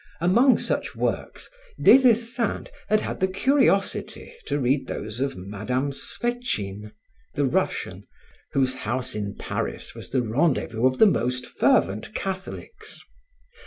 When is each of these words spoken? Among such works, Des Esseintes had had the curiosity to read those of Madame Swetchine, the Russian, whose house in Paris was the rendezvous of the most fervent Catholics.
Among 0.19 0.57
such 0.57 0.95
works, 0.95 1.47
Des 1.79 2.09
Esseintes 2.09 2.71
had 2.89 3.01
had 3.01 3.19
the 3.19 3.27
curiosity 3.27 4.33
to 4.47 4.59
read 4.59 4.87
those 4.87 5.19
of 5.19 5.37
Madame 5.37 5.91
Swetchine, 5.91 6.91
the 7.35 7.45
Russian, 7.45 8.07
whose 8.53 8.77
house 8.77 9.13
in 9.13 9.35
Paris 9.35 9.93
was 9.93 10.09
the 10.09 10.23
rendezvous 10.23 10.87
of 10.87 10.97
the 10.97 11.05
most 11.05 11.45
fervent 11.45 12.15
Catholics. 12.15 12.99